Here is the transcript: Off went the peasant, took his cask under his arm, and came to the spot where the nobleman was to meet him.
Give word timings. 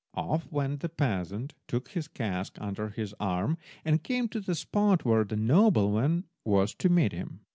Off 0.15 0.51
went 0.51 0.79
the 0.79 0.89
peasant, 0.89 1.53
took 1.67 1.89
his 1.89 2.07
cask 2.07 2.57
under 2.59 2.89
his 2.89 3.13
arm, 3.19 3.55
and 3.85 4.01
came 4.01 4.27
to 4.27 4.39
the 4.39 4.55
spot 4.55 5.05
where 5.05 5.23
the 5.23 5.37
nobleman 5.37 6.23
was 6.43 6.73
to 6.73 6.89
meet 6.89 7.11
him. 7.11 7.41